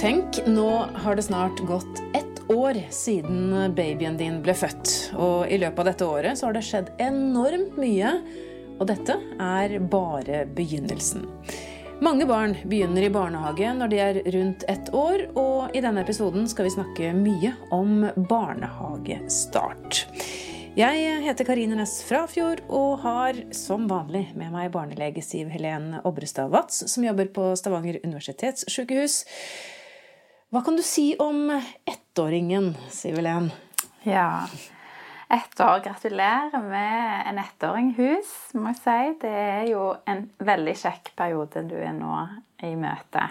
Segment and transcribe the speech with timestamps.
[0.00, 5.10] Tenk, nå har det snart gått ett år siden babyen din ble født.
[5.20, 8.14] Og i løpet av dette året så har det skjedd enormt mye.
[8.80, 11.26] Og dette er bare begynnelsen.
[12.00, 16.48] Mange barn begynner i barnehage når de er rundt ett år, og i denne episoden
[16.48, 20.06] skal vi snakke mye om barnehagestart.
[20.80, 26.48] Jeg heter Karine Næss Frafjord og har som vanlig med meg barnelege Siv Helen Obrestad
[26.56, 29.20] Watz, som jobber på Stavanger universitetssykehus.
[30.50, 31.44] Hva kan du si om
[31.86, 33.52] ettåringen, Siv Helen?
[34.02, 34.48] Ja,
[35.28, 35.78] ett år.
[35.84, 38.96] Gratulerer med en ettåringhus, må jeg si.
[39.22, 42.16] Det er jo en veldig kjekk periode du er nå
[42.66, 43.28] i møte.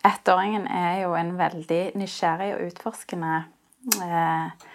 [0.00, 3.34] Ettåringen er jo en veldig nysgjerrig og utforskende
[4.00, 4.66] eh,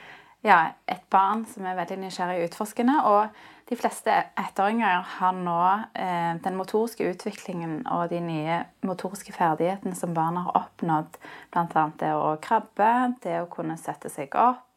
[0.46, 3.00] ja, et barn som er veldig nysgjerrig og utforskende.
[3.10, 5.62] Og de fleste ettåringer har nå
[5.98, 11.18] eh, den motoriske utviklingen og de nye motoriske ferdighetene som barna har oppnådd.
[11.54, 11.86] Bl.a.
[11.98, 12.92] det å krabbe,
[13.24, 14.68] det å kunne sette seg opp,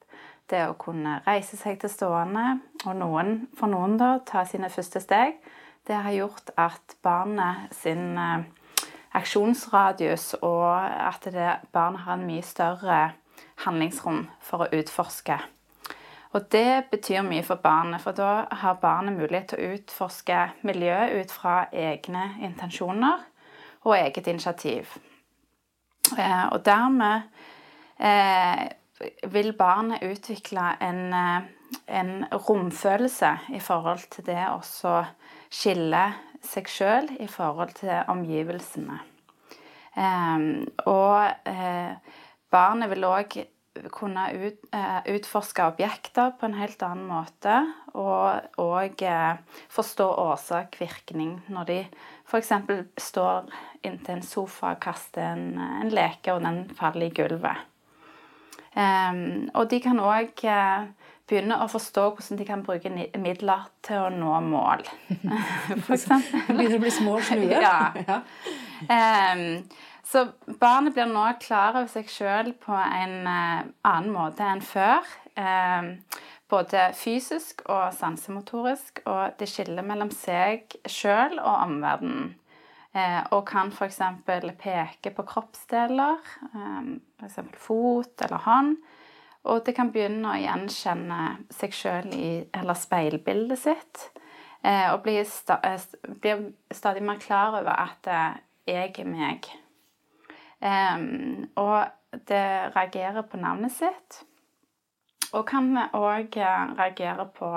[0.48, 2.62] det å kunne reise seg til stående.
[2.86, 5.36] Og noen, for noen da, ta sine første steg.
[5.84, 8.48] Det har gjort at barnet sin eh,
[9.20, 11.28] aksjonsradius og at
[11.76, 13.04] barnet har en mye større
[13.66, 15.42] handlingsrom for å utforske.
[16.36, 21.14] Og det betyr mye for barnet, for da har barnet mulighet til å utforske miljøet
[21.22, 23.24] ut fra egne intensjoner
[23.86, 24.92] og eget initiativ.
[26.18, 27.22] Eh, og dermed
[28.00, 28.68] eh,
[29.32, 31.42] vil barnet utvikle en, eh,
[31.86, 34.60] en, romfølelse i forhold til det å
[35.48, 36.04] skille
[36.44, 38.98] seg sjøl i forhold til omgivelsene.
[40.86, 41.48] Og
[42.54, 43.34] barnet vil òg
[43.94, 47.56] kunne ut, eh, utforske objekter på en helt annen måte.
[47.94, 51.78] Og, og eh, forstå årsak-virkning når de
[52.28, 52.52] f.eks.
[53.00, 53.48] står
[53.86, 57.66] inntil en sofa og kaster en, en, leke, og den faller i gulvet.
[58.78, 60.84] Um, og de kan òg uh,
[61.28, 64.84] begynne å forstå hvordan de kan bruke midler til å nå mål.
[65.86, 66.44] For eksempel.
[66.52, 67.62] Begynner å bli små slue?
[67.64, 68.22] ja.
[68.78, 69.64] Um,
[70.08, 70.24] så
[70.60, 75.04] barnet blir nå klar over seg sjøl på en eh, annen måte enn før.
[75.36, 75.90] Eh,
[76.48, 82.30] både fysisk og sansemotorisk, og det skiller mellom seg sjøl og omverdenen.
[82.96, 84.00] Eh, og kan f.eks.
[84.24, 86.24] peke på kroppsdeler,
[87.20, 87.38] f.eks.
[87.60, 88.74] fot eller hånd.
[89.48, 91.20] Og det kan begynne å gjenkjenne
[91.52, 94.08] seg sjøl i eller speilbildet sitt.
[94.64, 95.20] Og bli
[96.74, 98.10] stadig mer klar over at
[98.66, 99.46] jeg er meg.
[100.58, 101.86] Um, og
[102.28, 104.22] det reagerer på navnet sitt.
[105.32, 106.38] Og kan òg
[106.78, 107.50] reagere på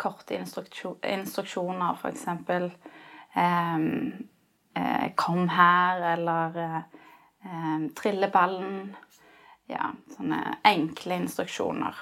[0.00, 2.26] korte instruksjoner, f.eks.
[3.36, 4.28] Um,
[4.76, 6.82] eh, 'Kom her', eller
[7.44, 8.96] um, 'Trille ballen'.
[9.68, 11.94] Ja, sånne enkle instruksjoner.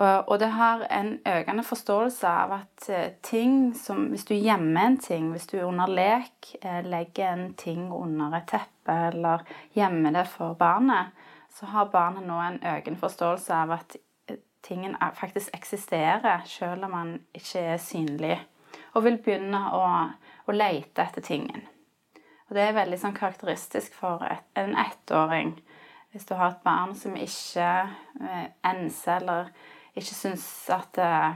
[0.00, 4.98] Og det har en økende forståelse av at eh, ting som Hvis du gjemmer en
[4.98, 9.44] ting, hvis du under lek eh, legger en ting under et teppe eller
[9.76, 11.12] gjemmer det for barnet,
[11.52, 13.96] så har barnet nå en økende forståelse av at
[14.28, 18.38] eh, tingen faktisk eksisterer, selv om den ikke er synlig.
[18.94, 19.84] Og vil begynne å,
[20.46, 21.68] å lete etter tingen.
[22.48, 25.54] Og det er veldig sånn karakteristisk for et, en ettåring.
[26.12, 27.68] Hvis du har et barn som ikke
[28.68, 29.52] enser eller
[29.98, 31.32] ikke syns at eh,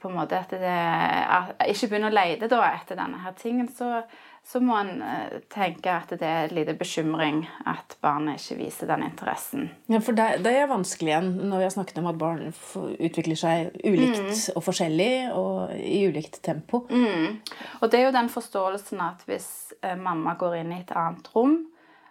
[0.00, 4.02] på en måte at det at Ikke begynner å lete etter denne her tingen, så,
[4.44, 8.90] så må en eh, tenke at det er en liten bekymring at barnet ikke viser
[8.90, 9.70] den interessen.
[9.88, 13.40] Ja, for det, det er vanskelig igjen når vi har snakket om at barn utvikler
[13.40, 14.54] seg ulikt mm.
[14.54, 16.84] og forskjellig og i ulikt tempo.
[16.90, 17.40] Mm.
[17.80, 19.50] Og det er jo den forståelsen at hvis
[19.80, 21.62] eh, mamma går inn i et annet rom,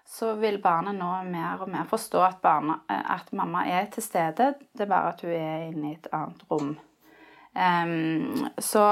[0.10, 4.04] så vil barnet nå mer og mer forstå at, barna, eh, at, mamma er til
[4.04, 4.54] stede.
[4.74, 6.72] Det er bare at hun er inne i et annet rom.
[7.54, 8.86] Um, så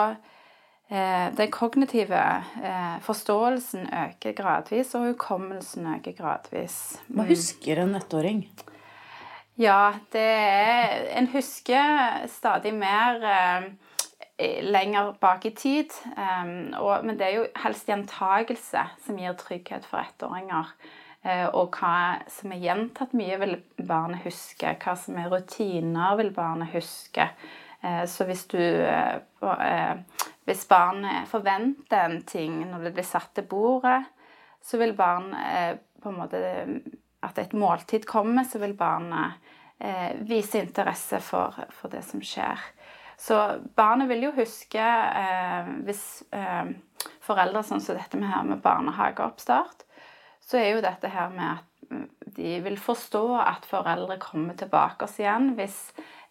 [0.90, 2.22] eh, den kognitive
[2.62, 6.78] eh, forståelsen øker gradvis, og hukommelsen øker gradvis.
[7.08, 7.30] Hva mm.
[7.34, 8.46] husker en ettåring?
[9.58, 15.98] Ja, det er En husker stadig mer eh, lenger bak i tid.
[16.14, 20.70] Um, og, men det er jo helst gjentagelse som gir trygghet for ettåringer.
[21.28, 23.56] Eh, og hva som er gjentatt mye, vil
[23.88, 24.76] barnet huske.
[24.84, 27.28] Hva som er rutiner, vil barnet huske.
[27.82, 29.98] Eh, så hvis du eh,
[30.48, 34.00] Hvis barnet forventer en ting når det blir satt til bordet,
[34.64, 35.34] så vil barn
[36.02, 36.40] på en måte
[37.22, 39.36] At et måltid kommer, så vil barnet
[40.26, 42.58] vise interesse for, for det som skjer.
[43.20, 43.36] Så
[43.76, 44.88] barnet vil jo huske
[45.86, 46.24] hvis
[47.28, 49.87] foreldre sånn som dette med her med barnehageoppstart,
[50.48, 52.08] så er jo dette her med at mm,
[52.38, 55.78] de vil forstå at foreldre kommer tilbake oss igjen hvis,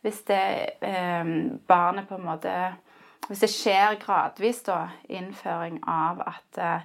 [0.05, 0.43] hvis det
[0.85, 1.33] eh,
[1.69, 2.57] barnet på en måte
[3.27, 6.83] Hvis det skjer gradvis, da, innføring av at eh,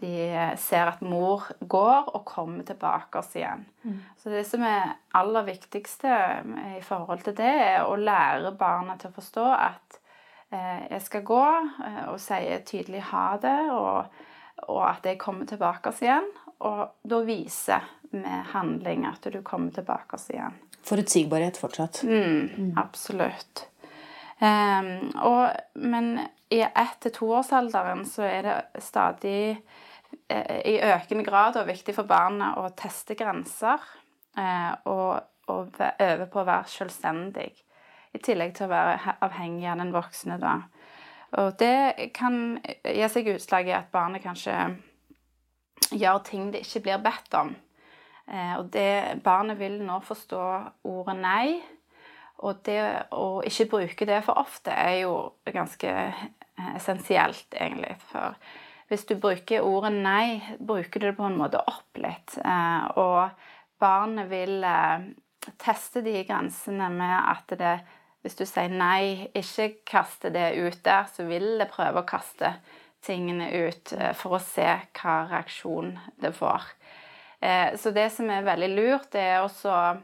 [0.00, 3.66] de ser at mor går og kommer tilbake oss igjen.
[3.82, 3.98] Mm.
[4.16, 8.96] Så det som er aller viktigste eh, i forhold til det, er å lære barna
[8.96, 10.00] til å forstå at
[10.52, 11.44] eh, jeg skal gå,
[11.90, 14.20] eh, og si tydelig ha det, og,
[14.68, 16.26] og, at jeg kommer tilbake igjen.
[16.60, 20.56] Og da viser med handling at du kommer tilbake igjen.
[20.84, 22.02] Forutsigbarhet fortsatt.
[22.04, 22.70] Mm, mm.
[22.80, 23.66] Absolutt.
[24.40, 26.14] Um, og, men
[26.48, 29.60] i ett- til toårsalderen så er det stadig
[30.28, 33.84] eh, i økende grad og viktig for barna å teste grenser
[34.36, 35.20] eh, og,
[35.52, 37.50] og øve på å være selvstendig.
[38.16, 40.56] I tillegg til å være avhengig av den voksne, da.
[41.38, 44.56] Og det kan gi seg utslag i at barnet kanskje
[45.90, 47.52] gjør ting det ikke blir bedt om.
[48.30, 50.42] Eh, og det barnet vil nå forstå
[50.90, 51.60] ordet nei
[52.40, 52.80] og det
[53.12, 56.20] å ikke bruke det for ofte er jo ganske eh,
[56.78, 57.96] essensielt, egentlig.
[58.08, 58.36] For
[58.90, 62.38] hvis du bruker ordet 'nei', bruker du det på en måte opp litt.
[62.40, 63.28] Eh, og
[63.80, 64.64] barnet vil
[65.60, 67.76] teste de grensene med at det
[68.20, 72.54] Hvis du sier 'nei', ikke kaste det ut der, så vil det prøve å kaste
[73.02, 74.68] tingene ut for å se
[75.00, 76.62] hva reaksjon det får.
[77.80, 79.94] Så det som er veldig lurt, det er også å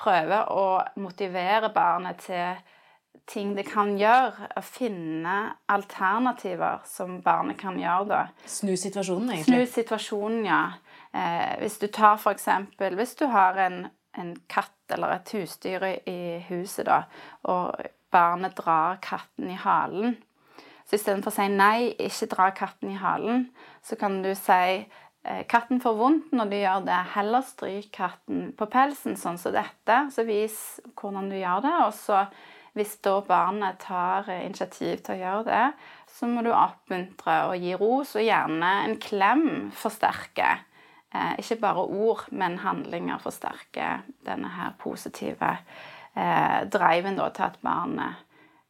[0.00, 0.64] prøve å
[0.96, 2.56] motivere barnet til
[3.26, 4.48] ting det kan gjøre.
[4.56, 5.36] Å finne
[5.72, 8.08] alternativer som barnet kan gjøre.
[8.08, 8.22] da.
[8.46, 9.66] Snu situasjonen, egentlig.
[9.66, 10.62] Snu situasjonen, ja.
[11.12, 16.18] Eh, hvis du tar eksempel Hvis du har en, en katt eller et husdyr i
[16.50, 17.04] huset, da,
[17.48, 17.80] og
[18.12, 20.18] barnet drar katten i halen
[20.84, 23.46] Så istedenfor å si nei, ikke dra katten i halen,
[23.80, 24.84] så kan du si
[25.24, 26.98] Eh, katten får vondt når du gjør det.
[27.14, 29.98] Heller stryk katten på pelsen, sånn som dette.
[30.10, 30.56] Så vis
[30.98, 31.74] hvordan du gjør det.
[31.86, 32.24] Og så,
[32.74, 35.64] hvis da barnet tar initiativ til å gjøre det,
[36.10, 39.46] så må du oppmuntre og gi ros, og gjerne en klem
[39.78, 40.66] forsterker.
[41.14, 45.50] Eh, ikke bare ord, men handlinger forsterker denne her positive
[46.16, 48.22] eh, driven da, til at barnet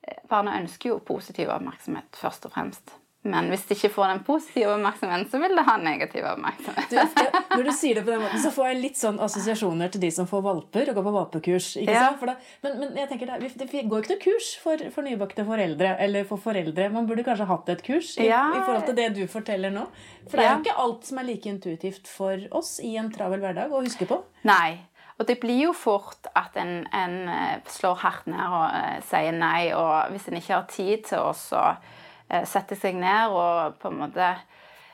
[0.02, 2.96] eh, Barnet ønsker jo positiv oppmerksomhet, først og fremst.
[3.22, 6.90] Men hvis det ikke får den positive oppmerksomheten, så vil det ha negativ oppmerksomhet.
[6.90, 10.02] Du, når du sier det på den måten, så får jeg litt sånn assosiasjoner til
[10.02, 11.68] de som får valper og går på valpekurs.
[11.84, 12.08] ikke ja.
[12.08, 12.24] sant?
[12.26, 12.34] Da,
[12.66, 15.94] men, men, jeg tenker det, det går ikke noe kurs for, for nybakte foreldre.
[16.02, 16.90] Eller for foreldre.
[16.96, 18.42] Man burde kanskje hatt et kurs i, ja.
[18.56, 19.86] i forhold til det du forteller nå.
[20.26, 23.44] For det er jo ikke alt som er like intuitivt for oss i en travel
[23.44, 24.18] hverdag å huske på.
[24.50, 24.82] Nei.
[25.20, 29.36] Og det blir jo fort at en, en eh, slår hardt ned og uh, sier
[29.36, 31.34] nei, og hvis en ikke har tid til å
[31.72, 31.90] Eh,
[32.48, 34.32] sette seg ned og på en måte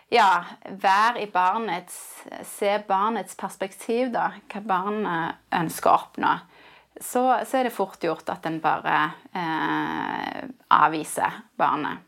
[0.09, 1.99] ja, være i barnets
[2.49, 4.31] Se barnets perspektiv, da.
[4.49, 6.33] Hva barnet ønsker å oppnå.
[6.99, 8.97] Så, så er det fort gjort at en bare
[9.37, 12.08] eh, avviser barnet.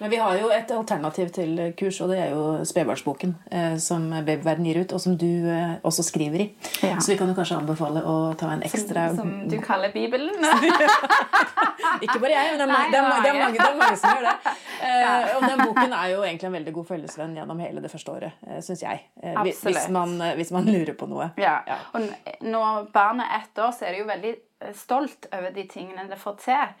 [0.00, 4.06] Men vi har jo et alternativ til kurs, og det er jo Spedbarnsboken, eh, som
[4.10, 6.48] Babyverden gir ut, og som du eh, også skriver i.
[6.80, 6.96] Ja.
[6.96, 10.32] Så vi kan jo kanskje anbefale å ta en ekstra Som, som du kaller Bibelen?
[12.04, 13.96] Ikke bare jeg, men det er, Nei, det, er, det, er mange, det er, mange,
[14.00, 14.56] som gjør det.
[14.80, 18.14] Eh, og den boken er jo egentlig en veldig god følgesvenn gjennom hele det første
[18.14, 19.02] året, eh, syns jeg.
[19.20, 19.60] Eh, hvis,
[19.92, 21.26] man, eh, hvis, man, lurer på noe.
[21.36, 21.58] Ja.
[21.68, 21.76] ja.
[21.92, 22.06] Og
[22.40, 24.32] når barnet er ett år, så er det jo veldig
[24.80, 26.72] stolt over de tingene det får til.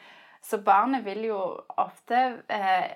[0.42, 1.38] Så barnet vil jo
[1.76, 2.94] ofte eh,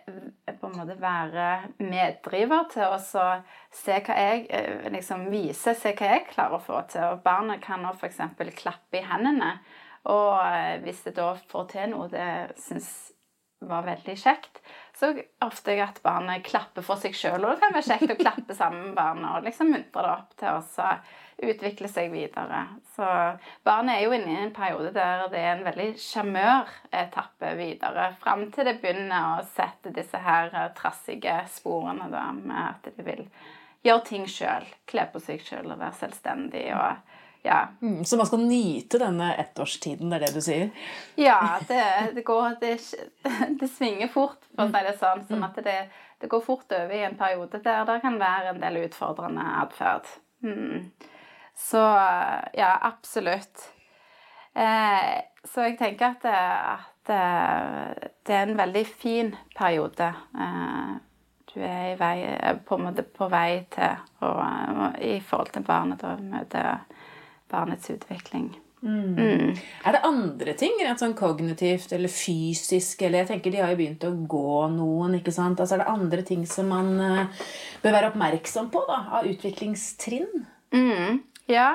[0.61, 1.49] på en måte være
[1.85, 6.81] meddriver til å se hva jeg eh, liksom vise, se hva jeg klarer å få
[6.89, 7.05] til.
[7.13, 8.23] Og barnet kan nå f.eks.
[8.57, 9.59] klappe i hendene.
[10.09, 12.31] Og eh, hvis det da får til noe det
[12.65, 12.91] syns
[13.65, 14.61] var veldig kjekt,
[14.95, 15.11] så
[15.43, 17.43] ofte at barnet klapper for seg sjøl.
[17.43, 20.37] Og det kan være kjekt å klappe sammen med barnet og liksom muntre det opp
[20.39, 22.61] til å utvikle seg videre.
[22.95, 23.09] Så
[23.67, 28.13] barnet er jo inne i en periode der det er en veldig sjarmøretappe videre.
[28.23, 33.07] Fram til det begynner å sette disse her eh, trassige sporene da, med at de
[33.07, 33.27] vil
[33.85, 34.71] gjøre ting sjøl.
[34.89, 36.69] Kle på seg sjøl og være selvstendig.
[36.79, 37.14] og
[37.45, 37.69] ja.
[37.83, 40.71] Mm, så man skal nyte denne ettårstiden, det er det du sier?
[41.21, 41.83] Ja, det,
[42.17, 42.79] det går det,
[43.61, 45.27] det, svinger fort, for å si det sånn.
[45.29, 45.77] sånn at det,
[46.23, 50.09] det, går fort over i en periode der det kan være en del utfordrende atferd.
[50.41, 50.89] Mm.
[51.69, 51.85] Så
[52.57, 53.69] ja, absolutt.
[54.55, 60.15] Eh, så jeg tenker at, at, eh, det er en veldig fin periode.
[60.33, 60.95] Eh,
[61.55, 62.17] du er vei,
[62.67, 62.79] på,
[63.19, 66.63] på, vei til og, i forhold til barnet da møte
[67.55, 68.51] barnets utvikling.
[68.85, 69.57] Mm.
[69.87, 73.79] Er det andre ting, rent sånn kognitivt eller fysisk, eller jeg tenker de har jo
[73.79, 75.61] begynt å gå noen, ikke sant?
[75.61, 77.47] Altså Er det andre ting som man uh,
[77.81, 80.45] bør være oppmerksom på da, av utviklingstrinn?
[80.77, 81.23] Mm.
[81.49, 81.71] Ja.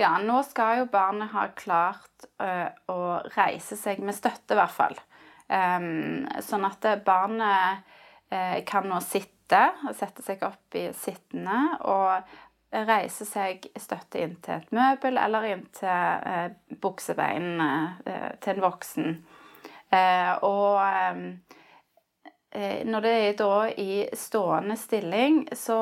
[0.00, 0.12] ja.
[0.20, 3.00] nå skal jo barnet ha klart uh, å
[3.38, 5.00] reise seg med støtte, i hvert fall.
[5.48, 7.88] Um, sånn at barnet
[8.34, 9.64] uh, kan nå sitte,
[9.96, 12.36] sette seg opp i sittende og
[12.70, 16.50] reise seg støtte inn til et møbel eller inn til eh,
[16.82, 17.70] buksebeinene
[18.06, 19.16] eh, til en voksen.
[19.90, 20.78] Eh, og
[22.54, 25.80] eh, når det er da i stående stilling, så,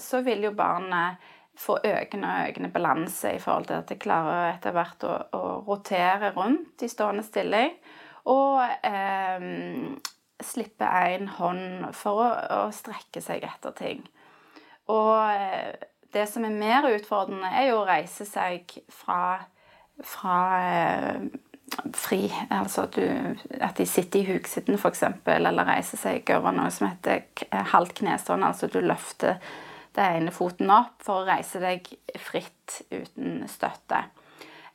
[0.00, 1.20] så, vil jo barnet
[1.60, 5.42] få økende og økende balanse i forhold til at det klarer etter hvert å, å
[5.68, 7.76] rotere rundt i stående stilling.
[8.32, 9.44] Og eh,
[10.40, 12.28] slippe én hånd for å,
[12.64, 14.04] å strekke seg etter ting.
[14.88, 19.40] Og eh, det som er mer utfordrende, er jo å reise seg fra,
[20.02, 21.24] fra eh,
[21.94, 22.24] fri.
[22.50, 26.90] Altså at, du, at, de sitter i huksitten, f.eks., eller reiser seg over noe som
[26.90, 27.26] heter
[27.74, 28.50] halvt knestående.
[28.52, 29.38] Altså du løfter
[29.96, 31.86] den ene foten opp for å reise deg
[32.22, 34.04] fritt uten støtte.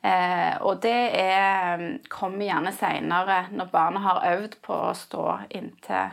[0.06, 5.24] Eh, og det er, kommer gjerne seinere, når barnet har øvd på å stå
[5.56, 6.12] inntil,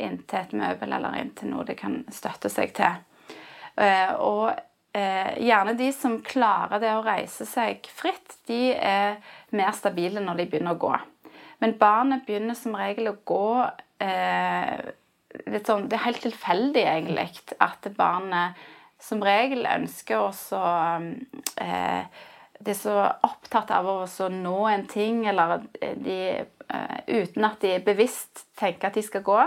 [0.00, 3.04] inntil et møbel eller inntil noe det kan støtte seg til.
[3.78, 4.50] Eh, og
[4.96, 9.18] eh, gjerne de som klarer det å reise seg fritt, de er
[9.54, 10.94] mer stabile når de begynner å gå.
[11.62, 13.50] Men barnet begynner som regel å gå
[14.02, 14.90] eh,
[15.52, 17.28] litt sånn Det er helt tilfeldig, egentlig,
[17.62, 18.58] at barnet
[19.02, 21.66] som regel ønsker også så
[22.58, 26.46] De er så opptatt av å nå en ting, eller de
[27.06, 29.38] Uten at de bevisst tenker at de skal gå,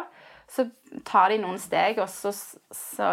[0.49, 0.63] så
[1.05, 2.31] tar de noen steg, og så,
[2.73, 3.11] så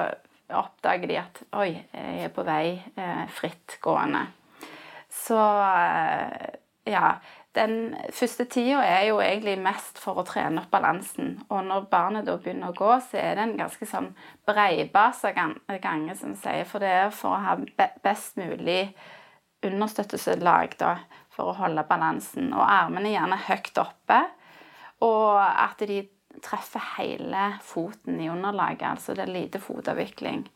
[0.56, 4.24] oppdager de at oi, jeg er på vei eh, frittgående.
[5.12, 6.48] Så eh,
[6.88, 7.18] ja.
[7.56, 11.32] Den første tida er jo egentlig mest for å trene opp balansen.
[11.48, 14.10] Og når barnet da begynner å gå, så er det en ganske sånn
[14.46, 16.68] breibasa gange, som sier.
[16.68, 17.56] For det er for å ha
[18.04, 18.92] best mulig
[19.66, 20.92] understøttelseslag da,
[21.34, 22.52] for å holde balansen.
[22.52, 24.20] Og armene gjerne høyt oppe.
[25.08, 26.04] Og at de
[26.44, 28.86] treffer hele foten i underlaget.
[28.90, 30.46] Altså det er lite fotavvikling.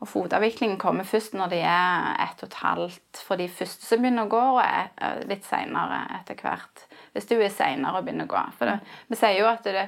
[0.00, 4.02] Og fotavviklingen kommer først når de er ett og et halvt for de første som
[4.02, 6.84] begynner å gå, og er litt seinere etter hvert.
[7.14, 8.42] Hvis du er seinere og begynner å gå.
[8.58, 8.76] For det,
[9.08, 9.86] vi sier jo at det,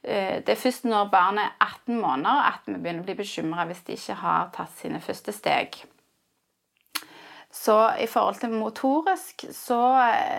[0.00, 3.68] eh, det, er først når barnet er 18 måneder at vi begynner å bli bekymra
[3.68, 5.82] hvis de ikke har tatt sine første steg.
[7.52, 9.82] Så i forhold til motorisk så,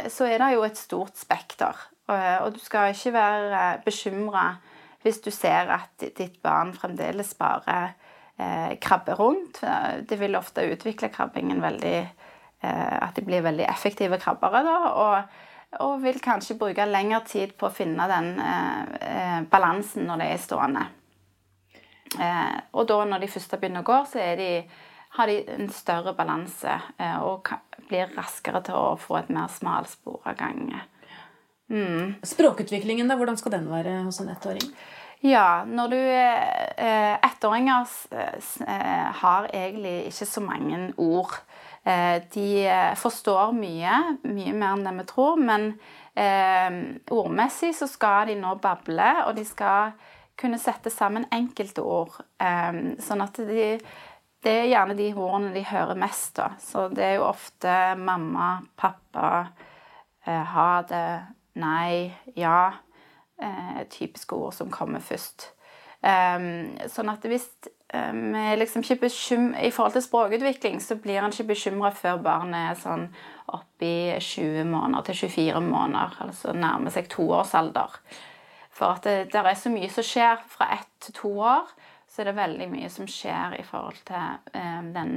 [0.09, 1.77] så er det jo et stort spekter.
[2.11, 4.47] Og du skal ikke være bekymra
[5.03, 7.77] hvis du ser at ditt barn fremdeles bare
[8.39, 9.61] eh, krabber rundt.
[10.09, 14.63] Det vil ofte utvikle krabbingen veldig eh, At de blir veldig effektive krabbere.
[14.63, 15.23] da, og,
[15.79, 18.81] og, vil kanskje bruke lengre tid på å finne den eh,
[19.11, 20.87] eh balansen når de er stående.
[22.19, 24.49] Eh, og da når de først begynner å gå, så de,
[25.17, 27.49] har de en større balanse eh, og
[27.89, 30.79] blir raskere til å få et mer smalspora gange.
[31.73, 32.19] Mm.
[32.21, 34.67] Språkutviklingen, da, hvordan skal den være hos en ettåring?
[35.23, 41.37] Ja, når du eh, Ettåringer eh, har egentlig ikke så mange ord.
[41.87, 42.47] Eh, de
[42.99, 43.93] forstår mye,
[44.27, 45.39] mye mer enn det vi tror.
[45.39, 45.73] Men
[46.13, 49.95] ordmessig så skal de nå bable, og de skal
[50.37, 52.19] kunne sette sammen enkelte ord.
[53.01, 53.79] sånn at de
[54.43, 56.51] det er gjerne de ordene de hører mest, da.
[56.59, 59.47] Så det er jo ofte mamma, pappa,
[60.27, 61.05] ha det,
[61.59, 62.73] nei, ja.
[63.41, 65.49] Eh, typiske ord som kommer først.
[66.03, 67.45] Um, sånn at hvis
[67.95, 73.05] um, liksom I forhold til språkutvikling så blir en ikke bekymra før barnet er sånn
[73.55, 77.95] oppi 20 måneder til 24 måneder, altså nærmer seg toårsalder.
[78.73, 81.71] For at det, det, er så mye som skjer fra ett til to år,
[82.11, 85.15] så er det veldig mye som skjer i forhold til um, den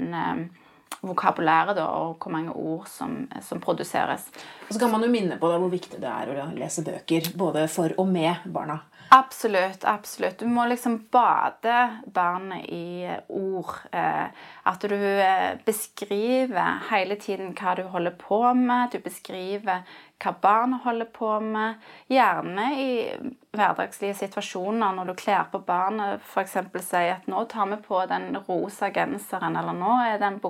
[1.07, 4.26] vokabulæret og hvor mange ord som, som, produseres.
[4.66, 7.33] Og så kan man jo minne på da, hvor viktig det er å lese bøker
[7.38, 8.81] både for og med barna.
[9.09, 9.85] Absolutt.
[9.85, 10.39] absolutt.
[10.39, 13.71] Du må liksom bade barnet i ord.
[13.93, 14.27] Eh,
[14.63, 18.91] at du eh, beskriver hele tiden hva du holder på med.
[18.93, 19.85] Du beskriver
[20.23, 21.83] hva barnet holder på med.
[22.11, 22.91] Gjerne i
[23.57, 26.21] hverdagslige situasjoner når du kler på barnet.
[26.27, 26.59] F.eks.
[26.89, 30.41] si at nå tar vi på den rosa genseren, eller nå er den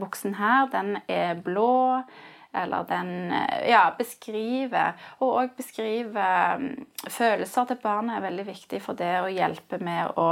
[0.00, 2.02] buksen her, den er blå
[2.52, 4.92] eller den eh, Ja, beskrive.
[5.20, 6.26] Og òg beskrive
[6.60, 10.28] mm, følelser til barnet er veldig viktig for det å hjelpe med å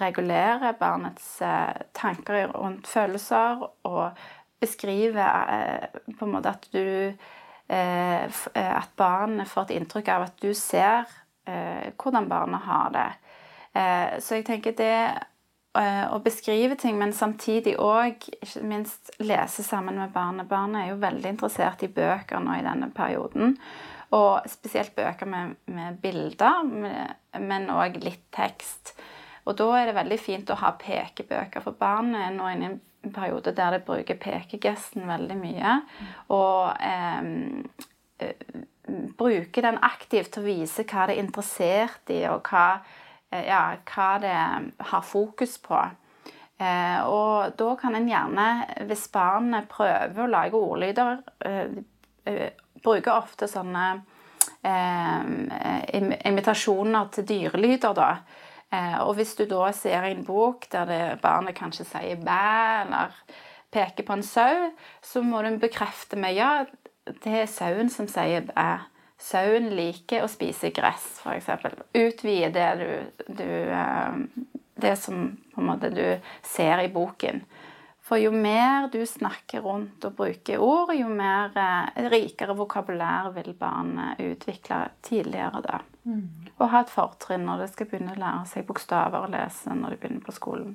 [0.00, 3.64] regulere barnets eh, tanker rundt følelser.
[3.88, 4.26] Og
[4.60, 10.28] beskriver eh, på en måte at du eh, eh, At barnet får et inntrykk av
[10.28, 11.08] at du ser
[11.48, 13.10] eh, hvordan barnet har det.
[13.74, 15.22] Eh, så jeg tenker det eh,
[15.74, 20.46] å beskrive ting, men samtidig òg ikke minst lese sammen med barnet.
[20.46, 23.56] Barnet er jo veldig interessert i bøker nå i denne perioden.
[24.14, 26.62] Og spesielt bøker med, med bilder,
[27.42, 28.94] men òg litt tekst.
[29.44, 32.74] Og da er det veldig fint å ha pekebøker, for barnet er nå inne i
[32.74, 35.74] en periode der det bruker pekegesten veldig mye.
[36.32, 37.26] Og eh,
[38.24, 38.60] eh,
[39.18, 43.02] bruker den aktivt til å vise hva det er interessert i, og hva, eh,
[43.48, 44.34] ja, hva det
[44.90, 45.80] har fokus på.
[46.60, 48.48] Eh, og da kan en gjerne,
[48.86, 51.80] hvis barnet prøver å lage ordlyder eh,
[52.30, 52.50] eh,
[52.84, 53.84] Bruker ofte sånne
[54.62, 55.20] eh,
[55.96, 58.08] im- imitasjoner til dyrelyder, da.
[58.70, 62.40] Eh, og hvis du da ser en bok der det, barnet kanskje sier bæ,
[62.84, 63.14] eller
[63.72, 64.68] peker på en sau,
[65.02, 66.50] så må du bekrefte med ja,
[67.24, 68.68] det er sauen som sier bæ.
[69.20, 71.50] Sauen liker å spise gress, f.eks.
[71.94, 74.16] Utvide det du, du eh,
[74.74, 76.04] Det som på en måte du
[76.42, 77.44] ser i boken.
[78.04, 83.54] For jo mer du snakker rundt og bruker ord, jo mer eh, rikere vokabulær vil
[83.56, 85.80] barnet utvikle tidligere da.
[86.58, 89.94] Og ha et fortrinn når det skal begynne å lære seg bokstaver og lese når
[89.94, 90.74] de begynner på skolen.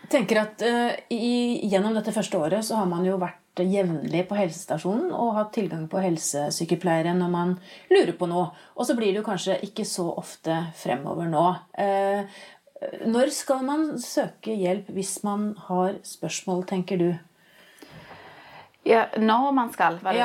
[0.00, 4.22] Jeg tenker at uh, i, Gjennom dette første året så har man jo vært jevnlig
[4.28, 7.56] på helsestasjonen og hatt tilgang på helsesykepleiere når man
[7.90, 8.50] lurer på noe.
[8.76, 11.46] Og så blir det jo kanskje ikke så ofte fremover nå.
[11.74, 12.40] Eh,
[13.10, 17.10] når skal man søke hjelp hvis man har spørsmål, tenker du?
[18.88, 20.16] Ja, når man skal, vel?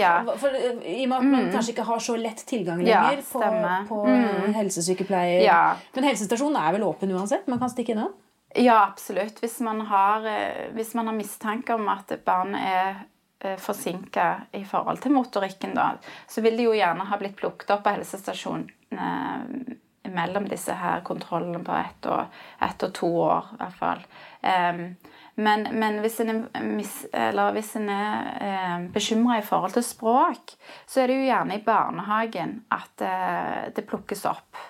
[0.00, 0.12] ja.
[0.40, 3.24] For, eh, I og med at man kanskje ikke har så lett tilgang Ja, lenger
[3.28, 3.42] på,
[3.90, 4.54] på mm.
[4.56, 5.44] helsesykepleier.
[5.44, 5.76] Ja.
[5.94, 7.44] Men helsestasjonen er vel åpen uansett?
[7.50, 8.14] Man kan stikke innom?
[8.54, 9.40] Ja, absolutt.
[9.42, 13.02] Hvis man har, eh, hvis man har mistanke om at barnet er
[13.60, 15.90] forsinka i forhold til motorikken, da,
[16.30, 19.74] så vil de jo gjerne ha blitt plukket opp på helsestasjonen eh,
[20.14, 24.02] mellom disse her kontrollene på ett og, ett og to år, i hvert fall.
[24.44, 24.82] Um,
[25.34, 30.54] men, men hvis en er, mis, er eh, bekymra i forhold til språk,
[30.86, 34.60] så er det jo gjerne i barnehagen at eh, det plukkes opp.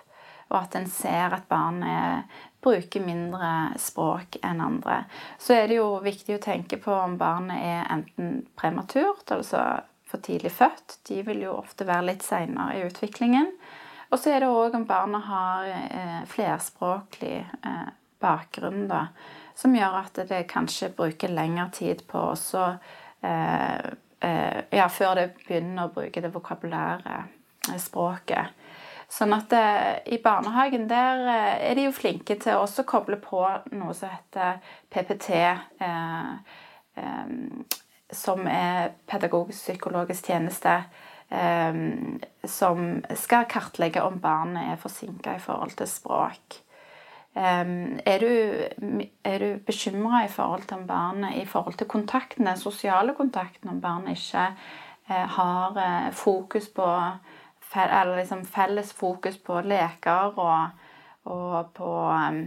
[0.52, 2.30] Og at en ser at barnet
[2.64, 3.48] bruker mindre
[3.80, 5.02] språk enn andre.
[5.38, 10.22] Så er det jo viktig å tenke på om barnet er enten prematurt, altså for
[10.24, 10.98] tidlig født.
[11.08, 13.50] De vil jo ofte være litt seinere i utviklingen.
[14.12, 17.88] Og så er det òg om barnet har eh, flerspråklig eh,
[18.22, 19.06] bakgrunn, da.
[19.58, 22.64] Som gjør at det kanskje bruker lengre tid på også
[23.26, 28.54] eh, eh, Ja, før det begynner å bruke det vokabulære eh, språket.
[29.14, 33.20] Sånn at eh, i barnehagen der eh, er de jo flinke til å også koble
[33.22, 33.44] på
[33.76, 34.58] noe som heter
[34.90, 35.28] PPT.
[35.86, 36.32] Eh,
[36.98, 37.34] eh,
[38.14, 40.84] som er pedagogisk-psykologisk tjeneste.
[41.34, 41.78] eh,
[42.46, 46.58] som skal kartlegge om barnet er forsinka i forhold til språk.
[47.34, 47.70] Eh,
[48.06, 53.14] er du, er du bekymra i forhold til om barnet i forhold til kontaktene, sosiale
[53.14, 54.50] kontaktene, om barnet ikke
[55.06, 55.76] har
[56.16, 56.86] fokus på
[57.76, 60.88] eller liksom felles fokus på leker og,
[61.30, 62.42] og på um,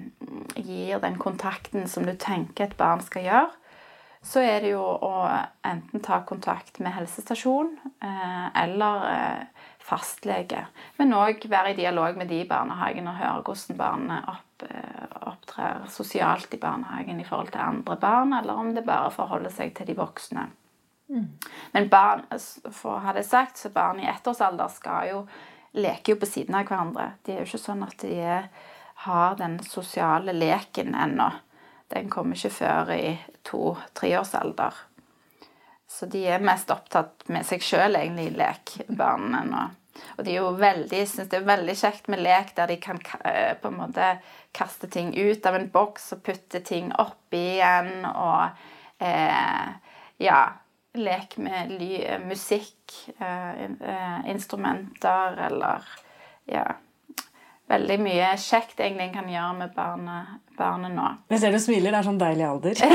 [0.55, 3.49] gir den kontakten som du tenker et barn skal gjøre,
[4.27, 5.13] så er det jo å
[5.67, 7.69] enten ta kontakt med helsestasjon
[8.03, 10.65] eh, eller eh, fastlege.
[10.97, 15.05] Men òg være i dialog med de i barnehagen og høre hvordan barnet opp, eh,
[15.31, 19.75] opptrer sosialt i barnehagen i forhold til andre barn, eller om det bare forholder seg
[19.77, 20.47] til de voksne.
[21.07, 22.25] Men barn,
[22.71, 25.21] for å ha det sagt, så barn i ettårsalder skal jo
[25.77, 27.11] leke jo på siden av hverandre.
[27.23, 28.17] De er jo ikke sånn at de
[29.07, 31.29] har den sosiale leken ennå.
[31.87, 33.15] Den kommer ikke før i
[33.47, 34.83] to-treårsalder.
[35.87, 39.67] Så de er mest opptatt med seg sjøl, egentlig, i lek, barna nå.
[40.17, 42.99] Og de er jo veldig, synes det er veldig kjekt med lek der de kan
[43.25, 44.09] eh, på en måte
[44.53, 48.05] kaste ting ut av en boks og putte ting oppi igjen.
[48.05, 50.41] Og eh, ja
[50.97, 51.91] Lek med ly,
[52.25, 55.87] musikk, eh, eh, instrumenter eller
[56.47, 56.65] Ja.
[57.67, 61.07] Veldig mye kjekt egentlig en kan gjøre med barnet, barnet nå.
[61.31, 61.91] Jeg ser du smiler.
[61.93, 62.81] Det er sånn deilig alder.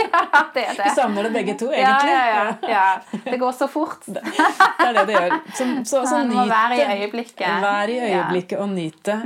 [0.00, 0.90] Ja, det er Vi det.
[0.96, 2.12] savner det begge to, egentlig.
[2.12, 3.20] ja, ja, ja.
[3.24, 4.02] Det går så fort.
[4.10, 5.34] Det er det det gjør.
[5.56, 6.44] Så, så, så nyt det.
[6.50, 7.44] Vær i øyeblikket.
[7.46, 7.62] Mm.
[7.64, 9.16] Vær i øyeblikket og nyt det.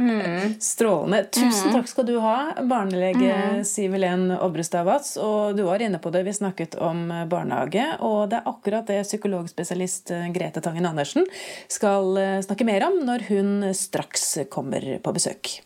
[0.64, 1.20] Strålende.
[1.34, 2.36] Tusen takk skal du ha,
[2.70, 3.62] barnelege Mm.
[3.66, 5.14] Siv Helen Obrestad Watz.
[5.20, 7.86] Og du var inne på det, vi snakket om barnehage.
[8.04, 11.26] Og det er akkurat det psykologspesialist eh, Grete Tangen Andersen
[11.70, 15.56] skal eh, snakke mer om når hun straks kommer på besøk.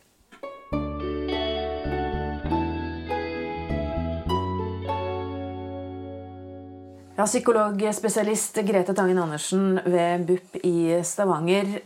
[7.19, 11.81] Ja, Psykologspesialist Grete Tangen Andersen ved BUP i Stavanger.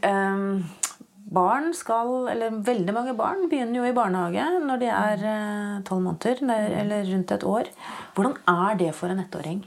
[1.33, 5.23] Barn skal, eller Veldig mange barn begynner jo i barnehage når de er
[5.89, 6.43] tolv måneder,
[6.83, 7.71] eller rundt et år.
[8.13, 9.65] Hvordan er det for en ettåring?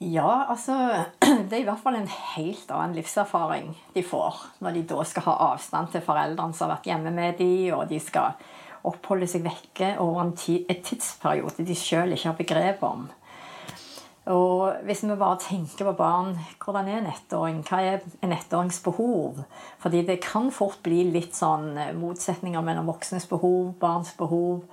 [0.00, 0.78] Ja, altså
[1.20, 5.28] Det er i hvert fall en helt annen livserfaring de får når de da skal
[5.28, 8.40] ha avstand til foreldrene som har vært hjemme med dem, og de skal
[8.88, 13.10] oppholde seg vekke over en tidsperiode de sjøl ikke har begrep om.
[14.28, 17.62] Og Hvis vi bare tenker på barn Hvordan er en ettåring?
[17.64, 19.42] Hva er en ettårings behov?
[19.80, 24.64] Fordi det kan fort bli litt sånn motsetninger mellom voksnes behov, barns behov.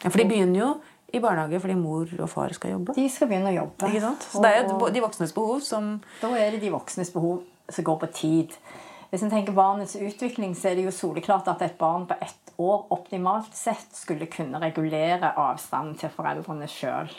[0.00, 0.70] Ja, For de begynner jo
[1.10, 2.94] i barnehage fordi mor og far skal jobbe.
[2.94, 3.88] De skal begynne å jobbe.
[3.90, 4.28] Ikke sant?
[4.30, 7.98] Så det er de voksnes behov som Da er det de voksnes behov som går
[8.04, 8.54] på tid.
[9.10, 12.52] Hvis en tenker barnets utvikling, så er det jo soleklart at et barn på ett
[12.62, 17.10] år optimalt sett skulle kunne regulere avstanden til foreldrene sjøl.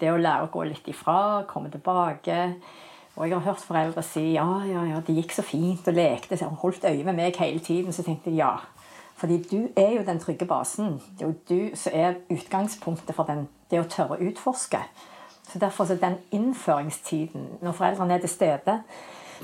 [0.00, 2.38] Det å lære å gå litt ifra, komme tilbake.
[3.14, 6.38] Og jeg har hørt foreldre si ja, ja, ja, det gikk så fint og lekte.
[6.46, 7.92] og holdt øye med meg hele tiden.
[7.92, 8.56] Så tenkte jeg ja,
[9.16, 11.00] fordi du er jo den trygge basen.
[11.18, 14.82] Det er jo du som er utgangspunktet for den, det å tørre å utforske.
[15.52, 18.80] Så Derfor så den innføringstiden, når foreldrene er til stede,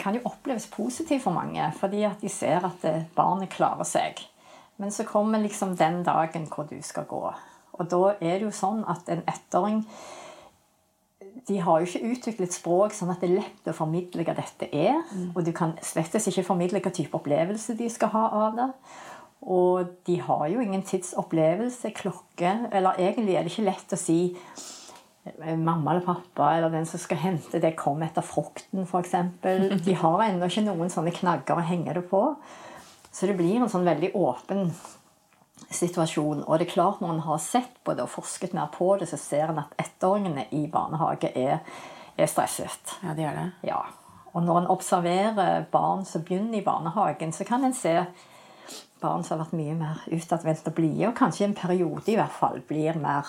[0.00, 1.72] kan jo oppleves positiv for mange.
[1.78, 4.18] Fordi at de ser at eh, barnet klarer seg.
[4.76, 7.22] Men så kommer liksom den dagen hvor du skal gå.
[7.72, 9.84] Og da er det jo sånn at en ettåring
[11.48, 14.68] de har jo ikke utviklet språk sånn at det er lett å formidle hva dette
[14.70, 15.00] er.
[15.12, 15.30] Mm.
[15.34, 18.68] Og du kan slett ikke formidle hva type opplevelse de skal ha av det.
[19.40, 24.18] Og de har jo ingen tidsopplevelse, klokke Eller egentlig er det ikke lett å si
[24.36, 29.16] eh, mamma eller pappa eller den som skal hente det, kom etter frukten, f.eks.
[29.86, 32.26] De har ennå ikke noen sånne knagger å henge det på.
[33.10, 34.68] Så det blir en sånn veldig åpen
[35.70, 36.44] situasjon.
[36.46, 39.10] Og det er klart når en har sett på det og forsket mer på det,
[39.10, 41.60] så ser en at ettåringene i barnehage er,
[42.16, 42.96] er stresset.
[43.04, 43.46] Ja, de er det.
[43.70, 43.84] Ja.
[44.32, 47.96] Og når en observerer barn som begynner i barnehagen, så kan en se
[49.00, 52.18] barn som har vært mye mer utadvendt og blide, og kanskje i en periode i
[52.20, 53.26] hvert fall blir mer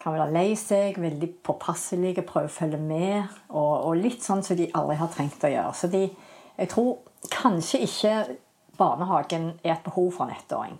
[0.00, 3.34] kan være lei seg, veldig påpasselige, prøve å følge med.
[3.50, 5.74] Og, og, litt sånn som de aldri har trengt å gjøre.
[5.76, 6.06] Så de,
[6.56, 6.94] jeg tror
[7.34, 8.14] kanskje ikke
[8.80, 10.78] barnehagen er et behov for en ettåring.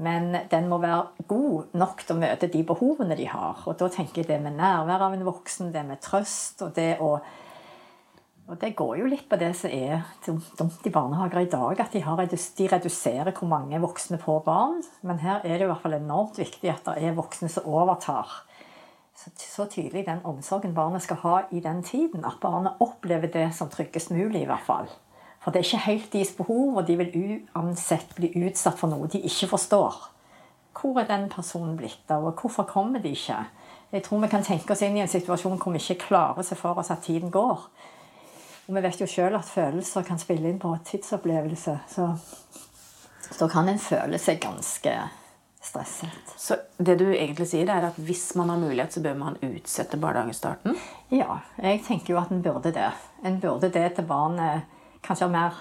[0.00, 3.60] Men den må være god nok til å møte de behovene de har.
[3.68, 6.96] Og da tenker jeg det med nærvær av en voksen, det med trøst og det
[7.00, 7.16] å
[8.52, 11.92] og Det går jo litt på det som er dumt i barnehager i dag, at
[11.94, 14.82] de, redus, de, reduserer hvor mange voksne på barn.
[15.06, 18.42] Men her er det i hvert fall enormt viktig at det er voksne som overtar.
[19.14, 22.26] Så tydelig den omsorgen barnet skal ha i den tiden.
[22.26, 24.90] At barnet opplever det som tryggest mulig, i hvert fall.
[25.42, 27.16] For det er ikke helt deres behov, og de vil
[27.54, 29.96] uansett bli utsatt for noe de ikke forstår.
[30.78, 33.40] Hvor er den personen blitt av, og hvorfor kommer de ikke?
[33.92, 36.46] Jeg tror vi kan tenke oss inn i en situasjon hvor vi ikke klarer å
[36.46, 37.66] se for oss at tiden går.
[38.68, 41.74] Og vi vet jo sjøl at følelser kan spille inn på tidsopplevelse.
[41.90, 42.06] Så
[43.38, 44.94] da kan en føle seg ganske
[45.62, 46.32] stresset.
[46.38, 50.00] Så det du egentlig sier, er at hvis man har mulighet, så bør man utsette
[50.00, 50.78] barnehagestarten?
[51.12, 52.92] Ja, jeg tenker jo at en burde det.
[53.26, 54.70] En burde det til barnet
[55.02, 55.60] kanskje har mer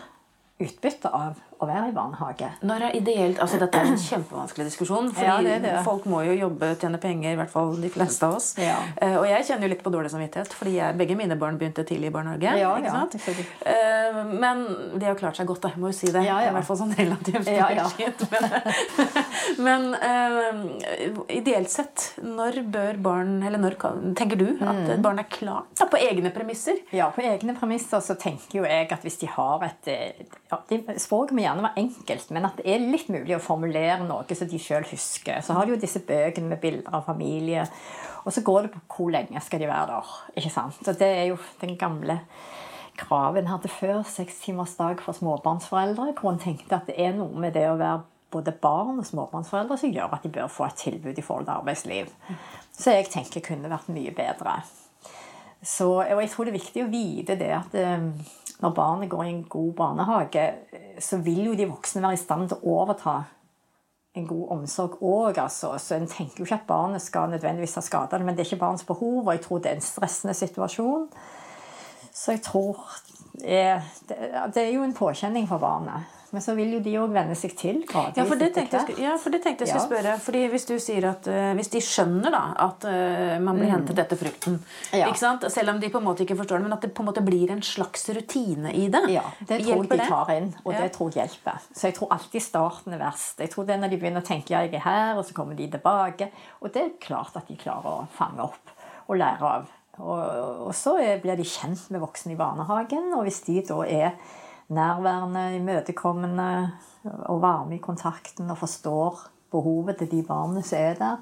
[0.62, 2.48] utbytte av å være i barnehage.
[2.66, 5.12] Når er ideelt, altså Dette er en kjempevanskelig diskusjon.
[5.14, 5.74] fordi ja, det det.
[5.86, 8.48] Folk må jo jobbe, tjene penger, i hvert fall de fleste av oss.
[8.62, 8.80] Ja.
[8.98, 11.84] Uh, og jeg kjenner jo litt på dårlig samvittighet, fordi jeg, begge mine barn begynte
[11.88, 12.52] tidlig i barnehage.
[12.58, 12.70] Ja?
[12.74, 12.78] Uh,
[14.32, 14.58] men
[14.98, 15.72] de har klart seg godt, da.
[15.76, 16.24] Jeg må jo si det.
[16.26, 17.46] I hvert fall sånn relativt.
[19.66, 20.52] men, men uh,
[21.30, 23.76] ideelt sett, når bør barn Eller når
[24.18, 25.02] tenker du at mm.
[25.04, 26.78] barn er klart da, på egne premisser?
[26.96, 29.88] Ja, på egne premisser så tenker jo jeg at hvis de har et
[30.52, 30.58] ja,
[31.00, 34.50] Språket må gjerne være enkelt, men at det er litt mulig å formulere noe som
[34.50, 35.44] de sjøl husker.
[35.44, 37.68] Så har de jo disse bøkene med bilder av familie.
[38.26, 40.16] Og så går det på hvor lenge skal de være der.
[40.38, 40.82] ikke sant?
[40.88, 42.20] Og det er jo den gamle
[43.02, 47.56] kravet en hadde før, sekstimersdag for småbarnsforeldre, hvor en tenkte at det er noe med
[47.58, 51.18] det å være både barn og småbarnsforeldre som gjør at de bør få et tilbud
[51.18, 52.14] i forhold til arbeidsliv.
[52.72, 54.62] Så jeg tenker kunne vært mye bedre.
[55.62, 58.08] Så, og jeg tror det er viktig å vite det at eh,
[58.62, 60.48] når barnet går i en god barnehage,
[61.00, 63.16] så vil jo de voksne være i stand til å overta
[64.16, 65.40] en god omsorg òg.
[65.42, 65.74] Altså.
[65.80, 68.66] Så en tenker jo ikke at barnet skal nødvendigvis ha skade, men det er ikke
[68.66, 71.08] barns behov, og jeg tror det er en stressende situasjon.
[72.12, 72.82] Så jeg tror
[73.40, 73.82] det,
[74.54, 76.21] det er jo en påkjenning for barnet.
[76.32, 78.22] Men så vil jo de òg venne seg til gradvis.
[78.22, 80.14] Ja, for det tenkte jeg, ja, for det tenkte jeg skulle spørre.
[80.24, 83.74] Fordi Hvis du sier at uh, hvis de skjønner da, at uh, man blir mm.
[83.74, 84.56] hentet etter frukten
[84.96, 85.10] ja.
[85.10, 85.48] ikke sant?
[85.52, 87.24] Selv om de på en måte ikke forstår det, men at det på en måte
[87.26, 89.04] blir en slags rutine i det.
[89.12, 90.86] Ja, det tror hjelper jeg de tar inn, og ja.
[90.86, 91.68] det tror jeg hjelper.
[91.70, 93.44] Så jeg tror alltid starten er verst.
[93.44, 95.36] Jeg tror det er når de begynner å tenke ja, jeg er her, og så
[95.36, 96.32] kommer de tilbake.
[96.64, 98.78] Og det er klart at de klarer å fange opp.
[99.12, 99.72] og lære av.
[100.00, 100.20] Og,
[100.68, 104.14] og så blir de kjent med voksne i barnehagen, og hvis de da er
[104.72, 106.72] nærværende, imøtekommende
[107.04, 111.18] og varme i kontakten og forstår behovet til de barna som er der,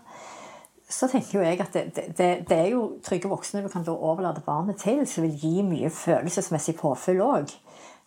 [0.90, 1.84] så tenker jo jeg at det,
[2.18, 5.62] det, det, er jo trygge voksne du kan da overlate barnet til, som vil gi
[5.66, 7.54] mye følelsesmessig påfyll òg.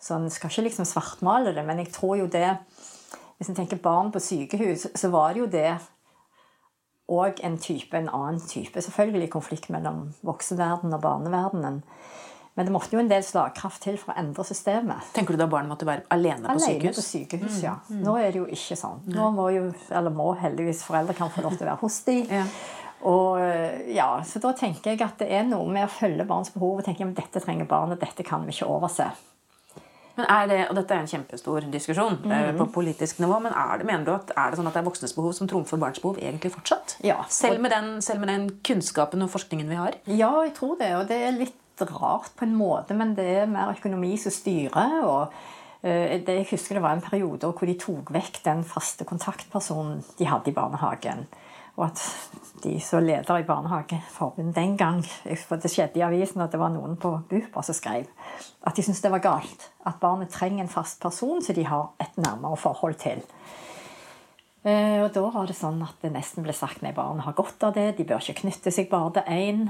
[0.03, 2.57] Så en skal ikke liksom svartmale det, men jeg tror jo det
[3.37, 5.71] Hvis en tenker barn på sykehus, så var det jo det
[7.11, 8.81] òg en type, en annen type.
[8.81, 11.81] Selvfølgelig konflikt mellom voksenverdenen og barneverdenen.
[12.53, 15.07] Men det måtte jo en del slagkraft til for å endre systemet.
[15.15, 16.83] Tenker du da barnet måtte være alene på sykehus?
[16.83, 17.73] alene på sykehus, ja.
[17.87, 18.03] Mm, mm.
[18.05, 19.01] Nå er det jo ikke sånn.
[19.09, 22.17] Nå må jo, eller må heldigvis foreldre kan få lov til å være hos de.
[22.29, 22.47] ja.
[23.03, 23.35] Og
[23.91, 26.85] ja, Så da tenker jeg at det er noe med å følge barns behov og
[26.85, 29.09] tenke at dette trenger barnet, dette kan vi ikke overse.
[30.13, 32.57] Men er det, og Dette er en kjempestor diskusjon mm -hmm.
[32.57, 34.85] på politisk nivå, men er det, mener du at, er det sånn at det er
[34.89, 36.97] voksnes behov som trumfer barns behov egentlig fortsatt?
[37.03, 37.25] Ja.
[37.29, 39.93] Selv med, den, selv med den kunnskapen og forskningen vi har?
[40.05, 40.95] Ja, jeg tror det.
[40.95, 45.01] Og det er litt rart på en måte, men det er mer økonomi som styrer.
[45.03, 45.33] og
[45.81, 50.03] eh, det, Jeg husker det var en periode hvor de tok vekk den faste kontaktpersonen
[50.19, 51.27] de hadde i barnehagen.
[51.73, 52.01] Og at
[52.63, 54.99] de som leder i Barnehageforbundet den gang
[55.47, 58.05] For det skjedde i avisen at det var noen på BUPA som skrev
[58.63, 59.71] at de syntes det var galt.
[59.85, 63.23] At barnet trenger en fast person som de har et nærmere forhold til.
[64.63, 67.65] Eh, og da var det sånn at det nesten ble sagt nei, barnet har godt
[67.67, 67.97] av det.
[67.97, 69.65] De bør ikke knytte seg bare til én.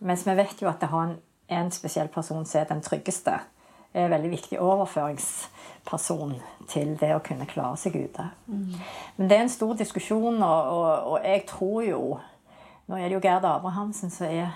[0.00, 1.18] Mens vi vet jo at det har en,
[1.48, 3.40] en spesiell person som er den tryggeste.
[3.94, 6.34] er en veldig viktig overføringsperson
[6.68, 8.30] til det å kunne klare seg ute.
[8.46, 8.74] Mm.
[9.16, 12.02] Men det er en stor diskusjon, og, og, og jeg tror jo
[12.88, 14.54] Nå er det jo Gerd Abrahamsen som er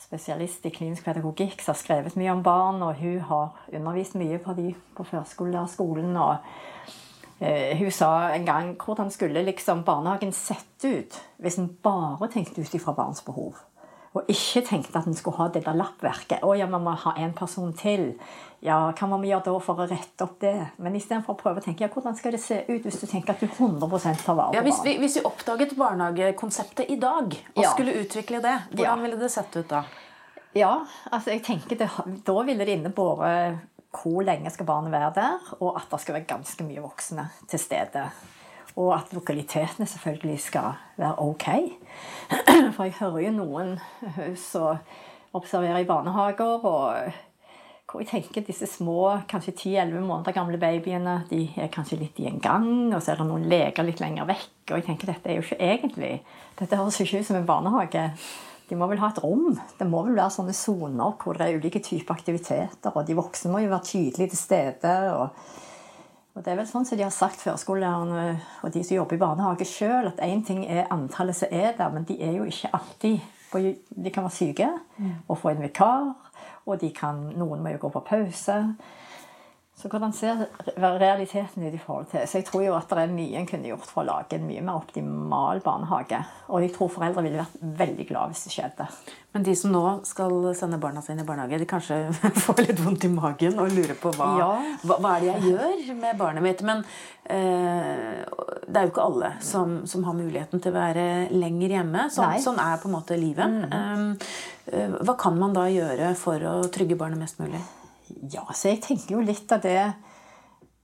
[0.00, 4.38] spesialist i klinisk pedagogikk som har skrevet mye om barn, og hun har undervist mye
[4.42, 6.16] på de på førskolelærerskolen.
[6.16, 6.36] og
[7.40, 12.62] eh, Hun sa en gang hvordan skulle liksom barnehagen sett ut hvis en bare tenkte
[12.62, 13.60] ut ifra barns behov.
[14.10, 16.42] Og ikke tenkte at en skulle ha det der lappverket.
[16.42, 18.16] 'Å ja, vi må ha en person til.'
[18.60, 20.52] Ja, hva må vi gjøre da for å rette opp det?
[20.84, 23.32] Men istedenfor å prøve å tenke ja, hvordan skal det se ut hvis du tenker
[23.32, 23.88] at du 100
[24.20, 27.70] tar vare på ja, hvis vi, hvis vi oppdaget barnehagekonseptet i dag og ja.
[27.70, 29.80] skulle utvikle det, hvordan ville det sett ut da?
[30.52, 30.74] Ja,
[31.08, 31.88] altså jeg tenker det,
[32.26, 33.64] Da ville det innebåret
[33.96, 37.58] hvor lenge skal barnet være der, og at det skal være ganske mye voksne til
[37.58, 38.04] stede.
[38.78, 41.48] Og at lokalitetene selvfølgelig skal være ok.
[42.76, 43.74] For jeg hører jo noen
[44.38, 44.78] som
[45.34, 47.10] observerer i barnehager og
[47.90, 52.28] hvor jeg tenker disse små, kanskje 10-11 måneder gamle babyene de er kanskje litt i
[52.30, 54.52] en gang, og så er det noen leger litt lenger vekk.
[54.68, 56.12] Og jeg tenker dette er jo ikke egentlig
[56.60, 58.04] Dette høres jo ikke ut som en barnehage.
[58.68, 59.56] De må vel ha et rom.
[59.78, 63.50] Det må vel være sånne soner hvor det er ulike typer aktiviteter, og de voksne
[63.50, 64.94] må jo være tydelige til stede.
[65.16, 65.34] og
[66.40, 69.20] og det er vel sånn som de har sagt førskolelærerne og de som jobber i
[69.20, 72.70] barnehage sjøl, at én ting er antallet som er der, men de er jo ikke
[72.78, 74.68] alltid De kan være syke
[75.26, 76.06] og få en vikar
[76.64, 78.56] og kan, noen må jo gå på pause.
[79.80, 80.42] Så hvordan ser
[80.76, 83.70] realiteten ut i forhold til Så jeg tror jo at det er mye en kunne
[83.70, 86.20] gjort for å lage en mye mer optimal barnehage.
[86.52, 88.88] Og jeg tror foreldre ville vært veldig glad hvis det skjedde.
[89.32, 91.98] Men de som nå skal sende barna sine i barnehage, de kanskje
[92.44, 94.50] får litt vondt i magen og lurer på hva, ja.
[94.84, 96.64] hva, hva er det jeg gjør med barnet mitt?
[96.66, 96.84] Men
[97.24, 98.20] eh,
[98.66, 102.08] det er jo ikke alle som, som, har muligheten til å være lenger hjemme.
[102.12, 103.60] Sånn, sånn er på en måte livet.
[103.72, 104.16] Mm.
[104.74, 107.62] Eh, hva kan man da gjøre for å trygge barnet mest mulig?
[108.32, 109.80] Ja, så jeg tenker jo litt av det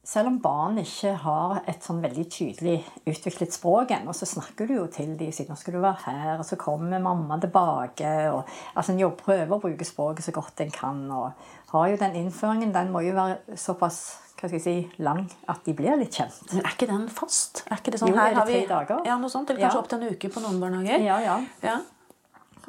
[0.07, 2.77] Selv om barn ikke har et sånn veldig tydelig
[3.11, 6.37] utviklet språk ennå, så snakker du jo til dem sier nå skal du være her,
[6.39, 8.12] og så kommer mamma tilbake.
[8.31, 8.47] og
[8.79, 11.03] altså En prøver å bruke språket så godt en kan.
[11.11, 11.33] og
[11.73, 13.99] har jo Den innføringen den må jo være såpass
[14.37, 16.39] hva skal jeg si, lang at de blir litt kjent.
[16.53, 17.65] Men Er ikke den fast?
[17.71, 18.99] Er ikke det sånn, jo, her er det tre vi, dager.
[19.09, 19.83] Ja, noe sånt, Eller kanskje ja.
[19.83, 21.05] opptil en uke på noen barnehager?
[21.07, 21.37] Ja, ja.
[21.65, 21.79] ja.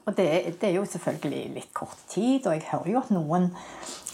[0.08, 0.28] Og det,
[0.62, 3.50] det, er jo selvfølgelig litt kort tid, og jeg hører jo at noen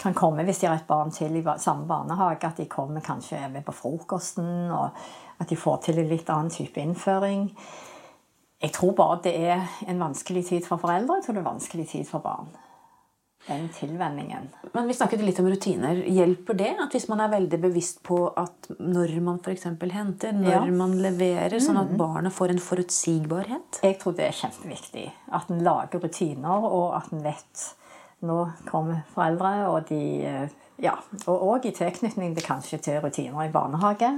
[0.00, 3.44] kan komme hvis de har et barn til i samme barnehage, at de kommer kanskje
[3.52, 4.90] med på frokosten, og
[5.38, 7.46] at de får til en litt annen type innføring.
[8.64, 11.88] Jeg tror bare det er en vanskelig tid for foreldre, jeg det er en vanskelig
[11.94, 12.50] tid for barn
[13.46, 14.48] den tilvenningen.
[14.72, 16.00] Men vi snakket litt om rutiner.
[16.08, 19.66] Hjelper det at hvis man er veldig bevisst på at når man f.eks.
[19.92, 20.64] henter, når ja.
[20.72, 23.80] man leverer, sånn at barna får en forutsigbarhet?
[23.84, 25.06] Jeg tror det er kjempeviktig.
[25.36, 27.66] At en lager rutiner, og at en vet
[28.24, 28.38] nå
[28.70, 30.02] kommer foreldre, og de
[30.82, 30.96] Ja,
[31.30, 34.08] og òg i tilknytning til kanskje til rutiner i barnehage.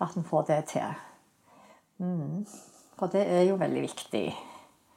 [0.00, 0.98] At en får det til.
[2.00, 2.44] Mm.
[2.98, 4.26] For det er jo veldig viktig.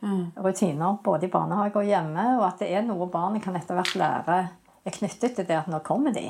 [0.04, 0.32] Mm.
[0.44, 3.94] rutiner både i barnehage og hjemme, og at det er noe barnet kan etter hvert
[3.96, 4.40] lære
[4.84, 6.26] er knyttet til det at nå kommer de.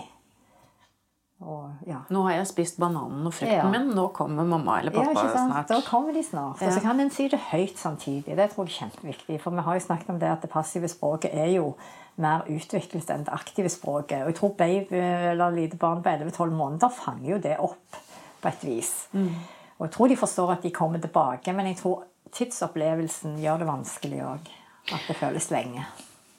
[1.44, 1.98] Og, ja.
[2.14, 3.66] Nå har jeg spist bananen og frukten Ja.
[3.68, 5.52] min, nå kommer mamma eller Ja, pappa ikke sant?
[5.52, 5.68] snart.
[5.68, 6.62] Da kommer de snart.
[6.62, 8.36] Og så kan en si det høyt samtidig.
[8.38, 9.42] Det tror jeg er kjempeviktig.
[9.42, 11.74] For vi har jo snakket om det at det passive språket er jo
[12.18, 14.22] mer utviklet enn det aktive språket.
[14.22, 17.98] Og jeg tror baby eller lite barn på 11-12 måneder fanger jo det opp
[18.42, 19.08] på et vis.
[19.14, 22.04] Og jeg tror de forstår at de kommer tilbake, men jeg tror
[22.38, 24.52] tidsopplevelsen gjør det vanskelig òg.
[24.92, 25.86] At det føles lenge.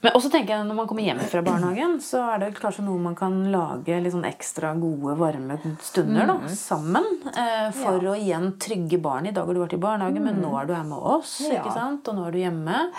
[0.04, 3.00] Men også tenker jeg Når man kommer hjem fra barnehagen, så er det kanskje noe
[3.00, 7.06] man kan lage litt sånn ekstra gode, varme stunder da, sammen.
[7.32, 8.12] Eh, for Ja.
[8.12, 9.32] å igjen trygge barnet.
[9.32, 11.40] I dag har du vært i barnehage, men nå er du her med oss.
[11.40, 11.62] Ja.
[11.62, 12.06] ikke sant?
[12.08, 12.90] Og nå er du hjemme.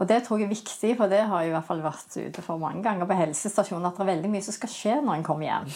[0.00, 2.42] Og det tror jeg er viktig, for det har jeg i hvert fall vært ute
[2.44, 5.24] for mange ganger på helsestasjonen, at det er veldig mye som skal skje når en
[5.26, 5.66] kommer hjem.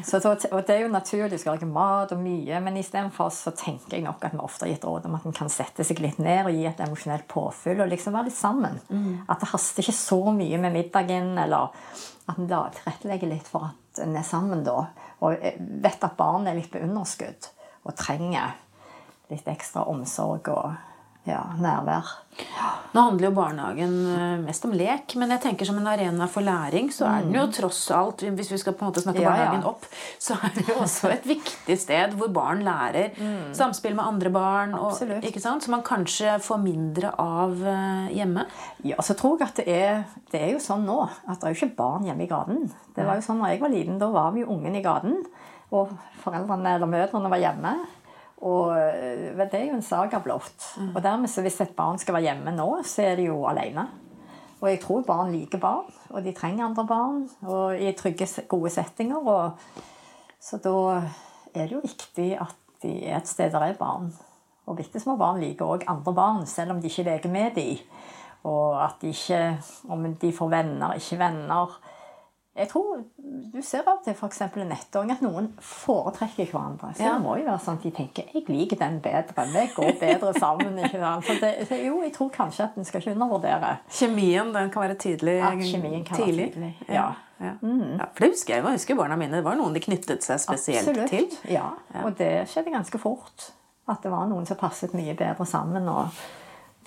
[0.00, 3.52] Så, og det er jo naturlig, du skal lage mat og mye, men istedenfor så
[3.56, 6.00] tenker jeg nok at vi ofte har gitt råd om at en kan sette seg
[6.00, 8.80] litt ned og gi et emosjonelt påfyll og liksom være litt sammen.
[9.28, 11.68] At det haster ikke så mye med middagen, eller
[12.26, 14.86] at en tilrettelegger litt for at en er sammen da.
[15.20, 15.36] Og
[15.84, 17.52] vet at barnet er litt på underskudd
[17.84, 18.56] og trenger
[19.28, 20.95] litt ekstra omsorg og
[21.26, 22.14] ja, nærvær.
[22.92, 26.44] Nå handler jo barnehagen eh, mest om lek, men jeg tenker som en arena for
[26.44, 29.30] læring, så er den jo tross alt Hvis vi skal på en måte snakke ja,
[29.32, 29.72] barnehagen ja.
[29.72, 29.88] opp,
[30.22, 33.16] så er det jo også et viktig sted hvor barn lærer
[33.56, 34.76] samspill med andre barn.
[34.78, 35.60] Og, Mm.
[35.62, 38.46] Så man kanskje får mindre av eh, hjemme.
[38.86, 41.54] Ja, så tror jeg at det er, det er jo sånn nå at det er
[41.54, 42.70] jo ikke barn hjemme i gaten.
[42.96, 45.18] Det var jo sånn når jeg var liten, da var vi jo ungen i gaten.
[45.74, 47.74] Og foreldrene eller mødrene var hjemme.
[48.44, 50.74] Og vel, det er jo en saga blått.
[50.92, 53.86] Og dermed så hvis et barn skal være hjemme nå, så er de jo alene.
[54.60, 57.24] Og jeg tror barn liker barn, og de trenger andre barn.
[57.44, 59.20] Og i trygge, gode settinger.
[59.20, 59.82] Og,
[60.40, 60.76] så da
[61.52, 64.10] er det jo viktig at de er et sted der er barn.
[64.66, 67.84] Og bitte små barn liker òg andre barn, selv om de ikke leker med dem.
[68.46, 69.58] Og at de ikke
[69.90, 71.78] Om de får venner, ikke venner.
[72.56, 73.02] Jeg tror
[73.52, 74.40] Du ser av og til f.eks.
[74.40, 76.94] en ettåring at noen foretrekker hverandre.
[76.96, 77.14] Så Ja.
[77.14, 79.46] det må jo være sånn at de tenker 'jeg liker den bedre'.
[79.52, 80.78] Vi går bedre sammen.
[80.78, 81.24] ikke sant?
[81.24, 83.76] Så det, så jo, jeg tror kanskje at en skal ikke undervurdere.
[83.90, 85.36] Kjemien den kan være tydelig?
[85.38, 86.74] Ja, kjemien kan være tydelig.
[86.88, 87.12] ja.
[87.40, 87.52] Ja.
[87.98, 88.04] Ja.
[88.14, 89.32] For det husker jeg, jeg husker barna mine.
[89.36, 91.08] Det var noen de knyttet seg spesielt Absolutt.
[91.10, 91.26] til.
[91.52, 91.70] Ja,
[92.04, 93.50] og det skjedde ganske fort.
[93.88, 95.86] At det var noen som passet mye bedre sammen.
[95.88, 96.08] og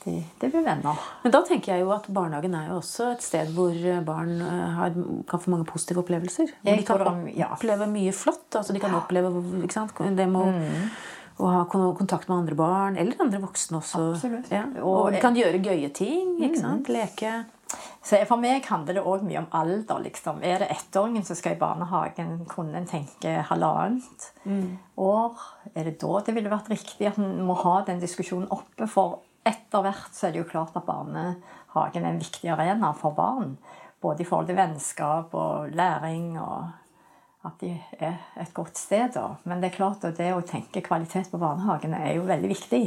[0.09, 0.97] de, de blir venner.
[1.23, 4.65] Men da tenker jeg jo at barnehagen er jo også et sted hvor barn eh,
[4.79, 4.97] har,
[5.29, 6.51] kan få mange positive opplevelser.
[6.65, 7.05] Hvor de kan
[7.53, 8.49] oppleve mye flott.
[8.57, 9.29] Altså de kan oppleve
[10.17, 10.89] det med Mm.
[11.39, 14.09] å ha kontakt med andre barn, eller andre voksne også.
[14.51, 14.65] Ja.
[14.83, 16.35] Og- de kan gjøre gøye ting.
[16.41, 16.83] Mm.
[16.91, 17.45] Leke.
[18.03, 19.99] Så For meg handler det òg mye om alder.
[20.03, 20.39] liksom.
[20.43, 24.31] Er det ettåringen som skal i barnehagen, kunne en tenke halvannet
[24.97, 25.37] år?
[25.75, 28.87] Er det da det ville vært riktig at en må ha den diskusjonen oppe?
[28.89, 29.19] For
[29.49, 33.57] etter hvert så er det jo klart at barnehagen er en viktig arena for barn.
[33.99, 36.69] Både i forhold til vennskap og læring og
[37.47, 39.13] at de er et godt sted.
[39.15, 39.35] Da.
[39.47, 42.83] Men det er klart at det å tenke kvalitet på barnehagene er jo veldig viktig.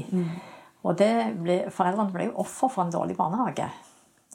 [0.83, 3.69] Og det ble, foreldrene ble jo offer for en dårlig barnehage.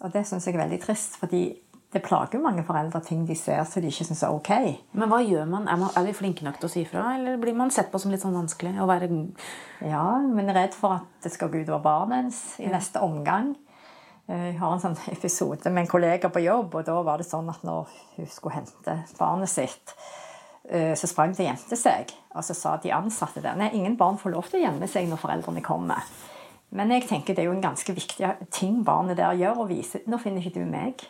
[0.05, 1.43] Og det syns jeg er veldig trist, fordi
[1.93, 4.49] det plager jo mange foreldre ting de ser som de ikke syns er ok.
[4.99, 5.69] Men hva gjør man?
[5.71, 5.93] Er, man?
[5.95, 8.25] er vi flinke nok til å si fra, eller blir man sett på som litt
[8.25, 8.75] sånn vanskelig?
[8.83, 9.07] Å være
[9.87, 13.55] Ja, men er redd for at det skal gå utover barnet ens i neste omgang.
[14.27, 17.29] Eh, Jeg har en sånn episode med en kollega på jobb, og da var det
[17.29, 19.95] sånn at når hun skulle hente barnet sitt,
[20.67, 22.11] eh, så sprang det og gjemte seg.
[22.35, 25.07] Og så sa de ansatte der nei, ingen barn får lov til å gjemme seg
[25.07, 26.03] når foreldrene kommer.
[26.75, 30.03] Men jeg tenker det er jo en ganske viktig ting barnet der gjør, å vise
[30.03, 31.07] nå finner ikke du meg.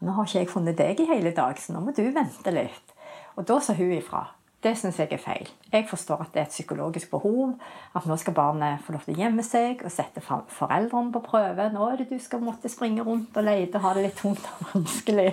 [0.00, 2.94] Nå har ikke jeg funnet deg i hele dag, så nå må du vente litt.
[3.36, 4.26] Og da sa hun ifra.
[4.60, 5.46] Det syns jeg er feil.
[5.72, 7.54] Jeg forstår at det er et psykologisk behov.
[7.96, 11.70] At nå skal barnet få lov til å gjemme seg og sette foreldrene på prøve.
[11.72, 14.44] Nå er det du skal måtte springe rundt og lete og ha det litt tungt
[14.58, 15.30] og vanskelig.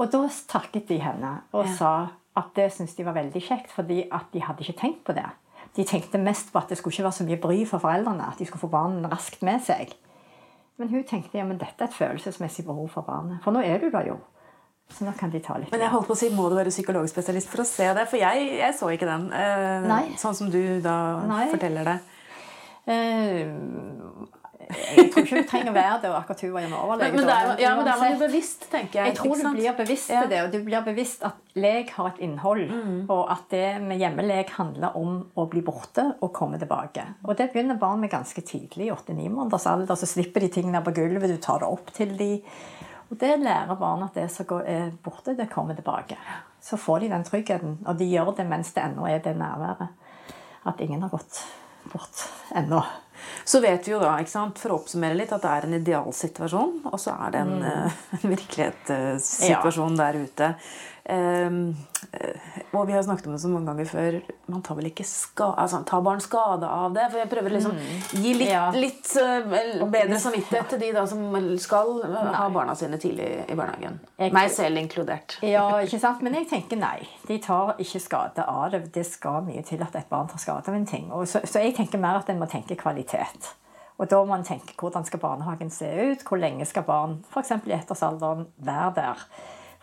[0.00, 1.76] Og da takket de henne og Ja.
[1.76, 1.92] sa
[2.34, 5.28] at det syntes de var veldig kjekt, fordi at de hadde ikke tenkt på det.
[5.76, 8.26] De tenkte mest på at det skulle ikke være så mye bry for foreldrene.
[8.26, 9.92] At de skulle få barnet raskt med seg.
[10.80, 13.42] Men hun tenkte ja, men dette er et følelsesmessig behov for barnet.
[13.44, 14.18] For nå er du der jo.
[14.92, 16.72] Så nå kan de ta litt Men jeg holdt på å si, må du være
[16.72, 18.06] psykologspesialist for å se det?
[18.10, 19.28] For jeg, jeg så ikke den.
[19.32, 20.16] eh.
[20.20, 20.96] Sånn som du da
[21.28, 21.46] Nei.
[21.52, 21.98] forteller det.
[22.92, 23.46] Eh,
[24.96, 27.12] Jeg tror ikke du trenger å være det, og akkurat hun var overlege.
[27.16, 29.06] Men, men, ja, men der var du bevisst, tenker jeg.
[29.12, 30.22] Jeg tror du blir bevisst Ja.
[30.26, 32.64] det, og du blir bevisst at lek har et innhold.
[32.70, 33.10] Mm.
[33.10, 37.04] Og at det med hjemmelek handler om å bli borte og komme tilbake.
[37.24, 39.94] Og det begynner barn med ganske tidlig, i 8-9 måneders alder.
[39.96, 42.32] Så slipper de tingene på gulvet, du tar det opp til de.
[43.10, 46.16] Og det lærer barn at det som går- er borte, det kommer tilbake.
[46.62, 49.88] Så får de den tryggheten, og de gjør det mens det ennå er det nærværet.
[50.64, 51.42] At ingen har gått
[51.92, 52.22] bort
[52.54, 52.82] ennå.
[53.44, 55.74] Så vet vi jo da, ikke sant, for å oppsummere litt, at det er en
[55.80, 57.66] idealsituasjon, og så er det en, Mm.
[57.66, 57.92] eh,
[58.22, 60.54] en virkelighetssituasjon der ute.
[61.10, 61.74] Um,
[62.72, 64.16] og vi har snakket om det så mange ganger før.
[64.52, 67.08] Man tar vel ikke ska, altså, tar barn skade av det?
[67.10, 67.78] For jeg prøver liksom
[68.22, 68.64] gi litt, Ja.
[68.70, 71.24] litt uh, bedre samvittighet til de da som
[71.58, 73.98] skal uh, ha barna sine tidlig i barnehagen.
[74.18, 75.38] Jeg- Meg selv inkludert.
[75.42, 76.22] Ja, ikke sant?
[76.22, 77.08] Men jeg tenker nei.
[77.26, 78.84] De tar ikke skade av det.
[78.94, 81.10] Det skal mye til at et barn tar skade av en ting.
[81.12, 83.50] Og så, så jeg tenker mer at en må tenke kvalitet.
[83.98, 86.22] Og da må en tenke hvordan skal barnehagen se ut?
[86.26, 87.50] Hvor lenge skal barn f.eks.
[87.66, 89.26] i ettårsalderen være der?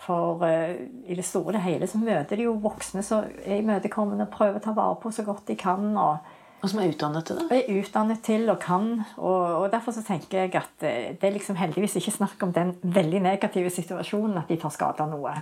[0.10, 4.26] For eh, i det store og hele så møter de jo voksne som er imøtekommende
[4.26, 5.92] og prøver å ta vare på så godt de kan.
[5.94, 6.18] og
[6.64, 7.46] Og som er utdannet til det.
[7.60, 8.90] er utdannet til og kan.
[9.18, 12.56] Og, og Derfor så tenker jeg at eh, det er liksom heldigvis ikke snakk om
[12.56, 15.36] den veldig negative situasjonen at de tar skade av noe.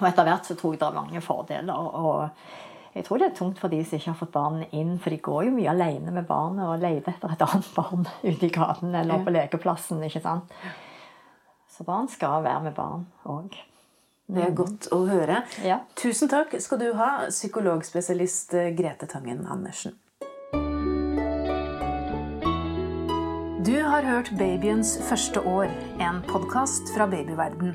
[0.00, 1.74] Og etter hvert så tror jeg det er mange fordeler.
[1.74, 2.30] og
[2.94, 5.18] jeg tror det er tungt for de som ikke har fått barn inn, for de
[5.18, 8.94] går jo mye alene med barnet og leter etter et annet barn ute i gaten
[8.94, 10.02] eller på lekeplassen.
[10.06, 10.54] ikke sant?
[11.74, 13.56] Så barn skal være med barn òg.
[14.30, 15.42] Det er godt å høre.
[15.66, 15.80] Ja.
[15.98, 19.98] Tusen takk skal du ha, psykologspesialist Grete Tangen Andersen.
[23.64, 27.74] Du har hørt Babyens første år, en podkast fra babyverden.